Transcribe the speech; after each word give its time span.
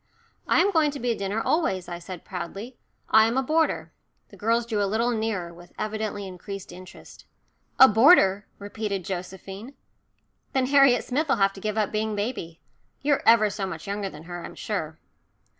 "I 0.47 0.61
am 0.61 0.71
going 0.71 0.89
to 0.89 0.99
be 0.99 1.11
at 1.11 1.19
dinner 1.19 1.39
always," 1.39 1.87
I 1.87 1.99
said 1.99 2.25
proudly. 2.25 2.75
"I 3.11 3.27
am 3.27 3.37
a 3.37 3.43
boarder." 3.43 3.93
The 4.29 4.35
girls 4.35 4.65
drew 4.65 4.81
a 4.81 4.89
little 4.89 5.11
nearer, 5.11 5.53
with 5.53 5.73
evidently 5.77 6.25
increased 6.25 6.71
interest. 6.71 7.25
"A 7.77 7.87
boarder," 7.87 8.47
repeated 8.57 9.05
Josephine. 9.05 9.75
"Then 10.53 10.65
Harriet 10.65 11.03
Smith'll 11.03 11.35
have 11.37 11.53
to 11.53 11.61
give 11.61 11.77
up 11.77 11.91
being 11.91 12.15
baby. 12.15 12.61
You're 13.03 13.21
ever 13.27 13.51
so 13.51 13.67
much 13.67 13.85
younger 13.85 14.09
than 14.09 14.23
her, 14.23 14.43
I'm 14.43 14.55
sure." 14.55 14.97